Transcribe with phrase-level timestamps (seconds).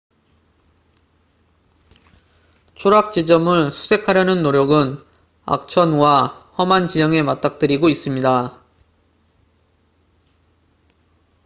[2.73, 4.97] 추락 지점을 수색하려는 노력은
[5.45, 8.59] 악천후와 험한 지형에 맞닥뜨리고 있습니다